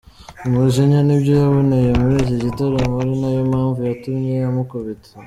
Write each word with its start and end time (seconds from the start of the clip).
umujinya 0.47 0.99
nibyo 1.07 1.33
yaboneye 1.41 1.89
muri 1.99 2.15
iki 2.21 2.35
gitaramo 2.43 2.95
ari 3.03 3.13
nayo 3.21 3.41
mpamvu 3.51 3.79
yatumye 3.89 4.33
amukubita. 4.49 5.09